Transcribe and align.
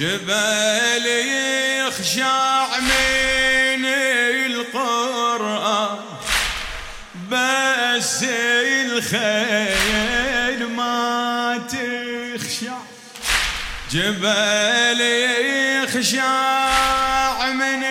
جبل 0.00 1.06
يخشع 1.86 2.66
من 2.78 3.84
القرآن 4.46 5.98
بس 7.30 8.24
الخيل 8.86 10.60
ما 10.76 11.60
تخشع. 11.68 12.76
جبل 13.90 15.00
يخشع 15.84 16.22
من 17.52 17.84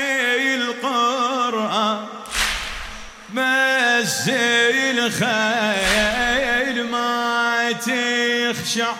القرآن 0.56 2.06
بس 3.34 4.30
الخيل 4.98 6.78
ما 6.92 7.72
تخشع. 7.72 8.94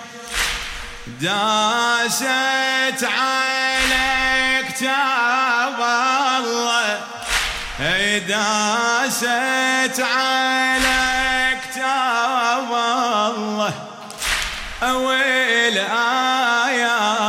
داست 1.22 3.04
على 3.04 4.64
كتاب 4.70 5.80
الله. 6.40 7.00
داست 8.28 10.00
على 10.00 11.58
كتاب 11.64 12.72
الله. 12.72 13.74
أول 14.84 15.78
آيات 16.68 17.20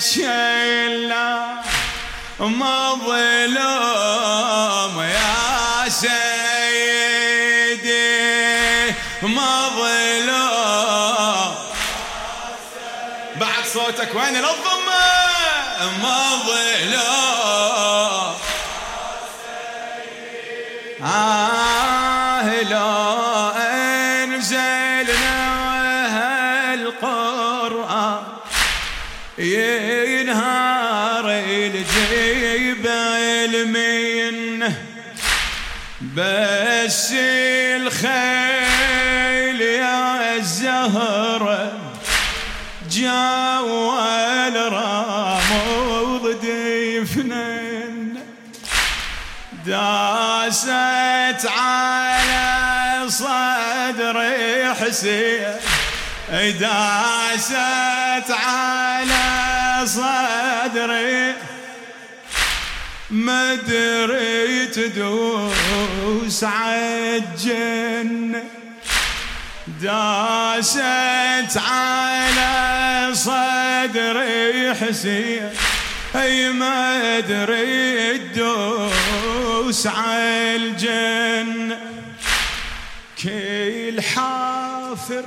تتشلى 0.00 1.30
مظلوم 2.40 3.56
يا 5.02 5.88
سيدي 5.88 6.29
صوتك 14.00 14.14
وين 14.14 14.36
الضمة 14.36 15.00
مظلوم 16.02 17.20
آه 21.04 22.62
لو 22.62 23.50
أنزلنا 23.56 25.40
هالقرآن. 26.72 28.22
ينهار 29.38 31.24
الجبل 31.46 32.72
منه. 33.68 34.74
بس 36.16 37.12
الخيل 37.76 38.80
يا 39.60 40.36
الزهرة 40.36 41.89
جاول 43.10 44.56
رامض 44.72 46.24
دفنن 46.42 48.16
داست 49.66 51.46
على 51.58 52.48
صدر 53.08 54.18
حسين. 54.74 55.54
داست 56.60 58.30
على 58.30 59.26
صدري 59.86 61.34
ما 63.10 63.52
ادري 63.52 64.66
تدوس 64.66 66.44
عالجنة 66.44 67.80
داست 69.80 71.56
على 71.56 73.14
صدري 73.14 74.74
حسين. 74.74 75.50
أي 76.16 76.52
ما 76.52 77.18
أدري 77.18 78.18
تدوس 78.18 79.86
عالجنة 79.86 81.78
كل 83.22 84.02
حافر 84.02 85.24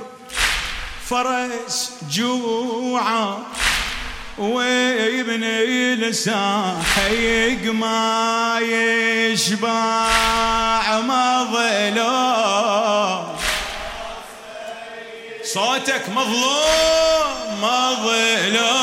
فرس 1.08 1.92
جوعا 2.10 3.38
وابن 4.38 5.44
الساحق 5.44 7.64
ما 7.64 8.58
يشبع 8.60 10.10
مظلوم 11.00 12.54
صوتك 15.54 16.08
مظلوم 16.08 17.62
مظلوم. 17.62 18.74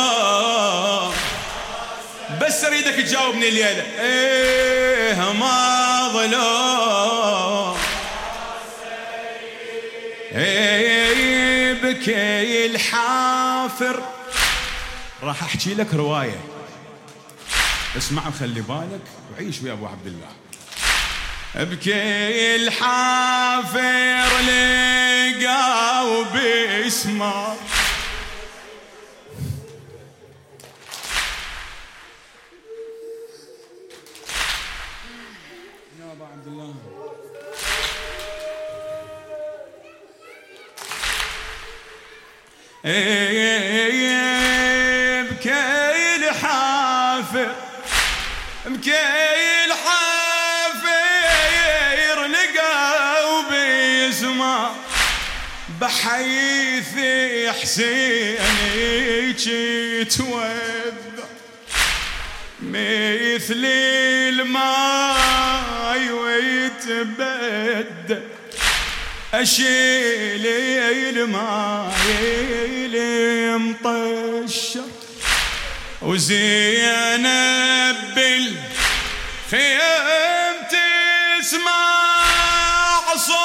بس 2.42 2.64
أريدك 2.64 2.94
تجاوبني 2.94 3.50
الليلة. 3.50 3.86
إيه 4.00 5.32
مظلوم. 5.32 6.52
إيه 10.36 11.74
بكي 11.74 12.66
الحافر. 12.66 14.04
راح 15.24 15.44
أحكي 15.44 15.74
لك 15.74 15.94
رواية. 15.94 16.40
اسمع 17.98 18.28
وخلي 18.28 18.62
بالك 18.62 19.02
وعيش 19.34 19.62
ويا 19.62 19.74
أبو 19.74 19.86
عبد 19.86 20.08
الله. 20.08 20.30
بكي 21.56 22.56
الحافر. 22.56 24.01
باسمه 26.92 27.56
يا 36.00 36.12
ابو 36.12 36.24
عبد 36.24 36.48
الله 36.48 36.74
إيه 43.92 45.22
بكي 45.22 46.16
الحافر 46.16 47.56
بكي 48.66 49.31
بحيث 55.92 56.96
حسين 57.62 58.40
توذى 60.08 61.26
مثل 62.62 63.66
الماي 64.32 66.04
ويتبدل 66.12 67.82
أشيل 69.34 70.46
الماي 71.18 71.92
المطشر 73.56 74.88
وزينب 76.02 77.98
بالخيم 78.16 79.72
تسمع 81.42 81.92
صوت 83.18 83.41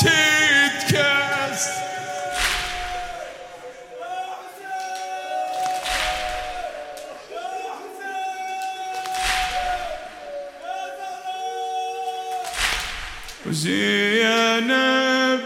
تتكس 0.00 1.64
وزينب 13.74 15.40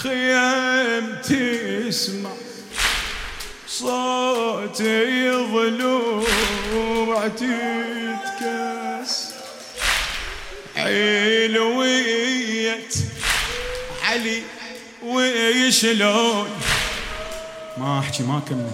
بالخيام 0.00 1.04
تسمع 1.22 2.30
صوت 3.68 4.82
ضلوع 5.52 7.28
تتكس 7.28 9.14
علي 10.76 11.58
ويشلون 15.14 16.60
ما 17.76 18.00
أحكي 18.00 18.22
ما 18.22 18.40
كمل. 18.48 18.70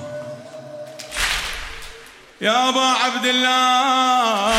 يا 2.40 2.68
أبا 2.68 2.80
عبد 2.80 3.26
الله 3.26 4.56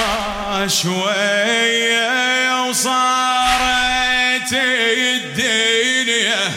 شوية 0.67 2.61
وصارت 2.69 4.53
الدنيا. 4.97 6.51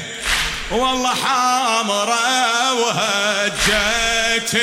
والله 0.71 1.15
حامرة 1.15 2.73
وهجت 2.73 4.56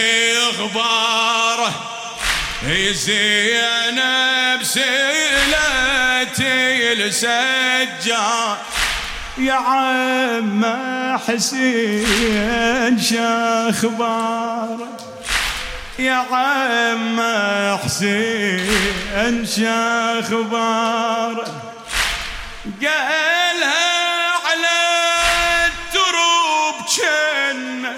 غبارة. 0.59 1.87
زينب 2.91 4.63
سيلتي 4.63 6.13
السجاد 6.93 8.57
يا 9.37 9.53
عم 9.53 10.65
حسين 11.27 12.99
شاخبارك 12.99 14.87
يا 15.99 16.13
عم 16.13 17.21
حسين 17.83 19.45
شاخبارك 19.45 21.47
قالها 22.81 23.91
على 24.45 24.79
التروب 25.67 26.75
جنة 26.97 27.93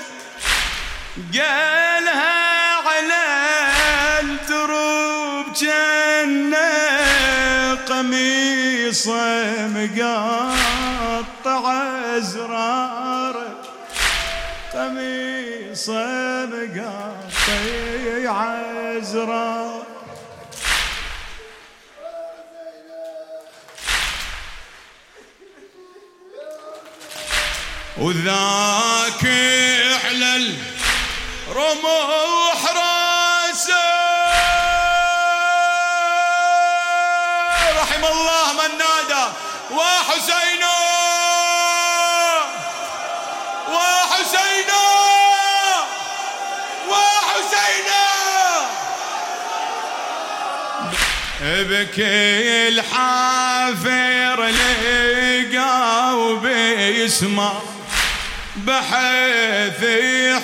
قالها 1.33 2.43
على 2.87 3.23
التروب 4.21 5.45
جنة 5.53 6.69
قميصه 7.89 9.67
مقطع 9.67 10.62
أزرار 12.17 13.35
قميصه 14.73 16.45
مقطع 16.45 17.63
ازرار 18.97 19.83
وذاك 27.97 29.25
على 30.05 30.31
الرموح 31.47 32.59
راسه. 32.75 33.83
رحم 37.81 38.05
الله 38.05 38.53
من 38.53 38.71
نادى 38.77 39.25
وحسينا 39.71 40.52
بكي 51.43 52.67
الحافر 52.67 54.45
لقى 54.45 56.17
وبيسمع 56.17 57.53
بحيث 58.55 59.81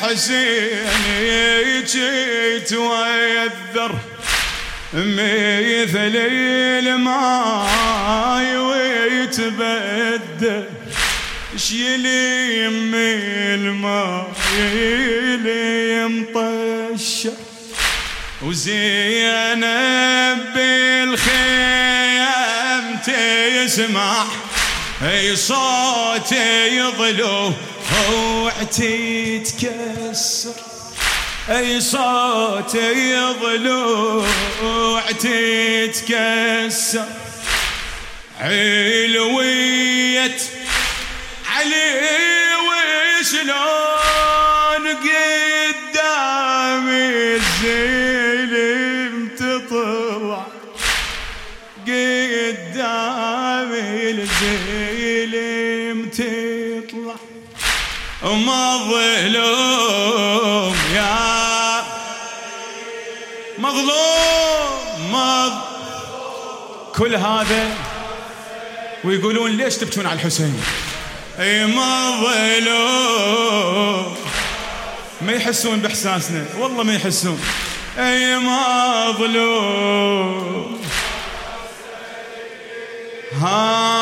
حسين 0.04 0.90
يجيت 1.22 2.74
ويذر 2.74 3.96
مثل 4.94 6.16
الماي 6.86 8.58
ويتبدل. 8.58 10.00
شيلي 11.58 12.68
من 12.70 13.84
اللي 14.60 16.08
مطشر 16.08 17.34
وزينب 18.42 19.70
بالخيام 20.56 20.89
تسمع 23.80 24.26
أي 25.02 25.36
صوت 25.36 26.32
يضلو 26.72 27.54
وعتي 28.12 29.40
تكسر 29.40 30.54
أي 31.50 31.82
صوت 31.82 32.76
يضلو 32.76 34.26
وعتي 34.64 35.88
تكسر 35.88 37.06
علوية 38.40 40.38
علي 41.56 42.02
وشلون 43.22 44.88
قدام 44.88 46.90
الزلم 46.90 48.19
مظلوم 63.82 65.12
مظ 65.12 65.54
كل 66.96 67.16
هذا 67.16 67.68
ويقولون 69.04 69.52
ليش 69.52 69.76
تبكون 69.76 70.06
على 70.06 70.16
الحسين؟ 70.16 70.62
أي 71.40 71.66
مظلوم 71.66 73.00
ما 75.22 75.32
يحسون 75.32 75.80
بإحساسنا. 75.80 76.46
والله 76.58 76.84
ما 76.84 76.94
يحسون. 76.96 77.42
أي 77.98 78.38
مظلوم 78.38 79.70
ها؟ 83.42 83.99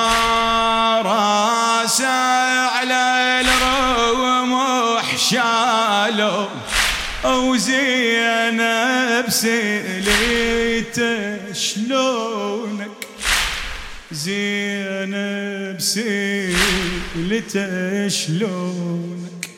سليته 9.47 11.39
شلونك؟ 11.53 12.97
زينب 14.11 15.79
سليته 15.79 17.67
شلونك؟ 18.07 19.49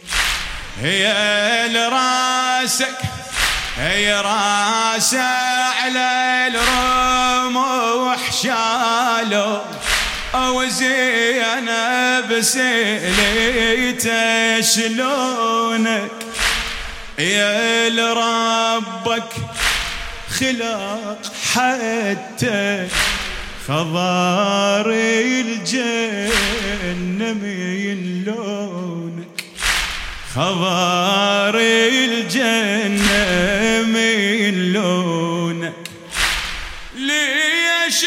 هي 0.81 1.13
لراسك 1.73 2.97
هي 3.77 4.13
راسة 4.13 5.21
على 5.81 6.47
الرمح 6.47 8.31
شالوا 8.43 9.61
أو 10.35 10.65
زينب 10.65 12.41
سليته 12.41 14.21
شلونك؟ 14.61 16.11
يا 17.19 17.89
لربك 17.89 19.29
خلاق 20.39 21.21
حتى 21.53 22.87
خضار 23.67 24.85
الجنة 25.25 26.29
من 27.33 28.23
لونك 28.25 29.43
خضار 30.35 31.55
الجنة 31.59 33.23
من 33.87 34.73
لونك 34.73 35.73
ليش 36.95 38.05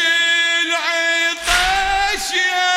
العطش 0.63 2.27
يا 2.33 2.72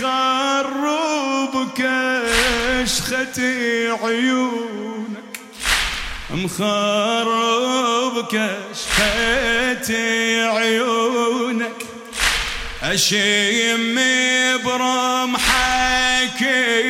مخرب 0.00 1.68
كشخة 1.76 3.38
عيونك؟ 4.04 5.40
مخرب 6.30 8.14
كشخة 8.26 9.88
عيونك؟ 10.56 11.82
أشم 12.82 13.98
برمحك 14.64 16.42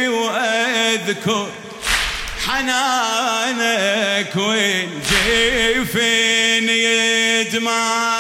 وأذكر 0.09 1.49
حنانك 2.47 4.37
والجيفين 4.37 5.89
يدمع 6.69 8.13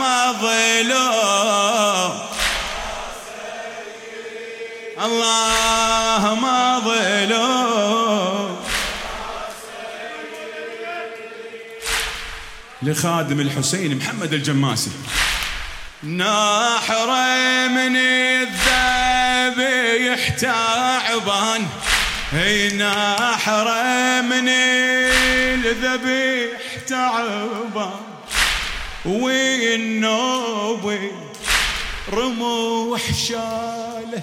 مظلوم 0.00 1.37
لخادم 12.88 13.40
الحسين 13.40 13.98
محمد 13.98 14.32
الجماسي. 14.32 14.90
ناحر 16.02 17.06
من 17.68 17.96
الذبيح 18.76 20.28
تعبان 20.28 21.66
هي 22.32 22.68
ناحر 22.68 23.68
من 24.22 24.48
الذبيح 24.48 26.60
تعبان 26.88 28.00
والنوب 29.04 30.98
رموح 32.12 33.00
شاله؟ 33.28 34.22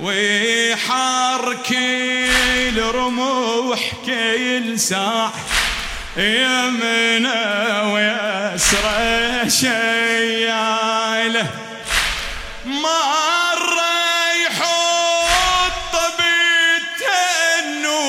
ويحرك 0.00 1.72
الرموح 2.76 3.92
كل 4.06 4.78
ساعة. 4.78 5.32
يمنا 6.16 7.82
ويسرى 7.82 9.50
شياله. 9.50 11.46
مرة 12.66 14.32
يحط 14.46 15.94
بالتنو 16.18 18.02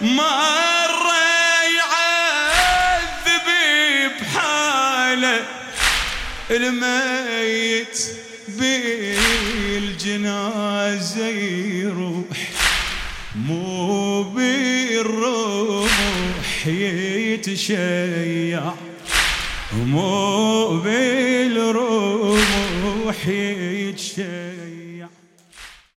مرة 0.00 1.24
يعذب 1.78 3.48
بحاله. 4.20 5.40
الميت 6.50 7.98
بالجنازة 8.48 10.06
يروح 11.82 12.38
مو 13.34 14.22
بالروح. 14.22 15.85
حيت 16.66 17.54
شيع 17.54 18.62
مو 19.72 20.66
بالرموح 20.84 22.36